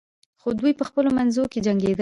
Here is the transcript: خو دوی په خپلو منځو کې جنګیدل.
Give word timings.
خو 0.41 0.49
دوی 0.59 0.71
په 0.79 0.83
خپلو 0.89 1.09
منځو 1.17 1.43
کې 1.51 1.59
جنګیدل. 1.65 1.89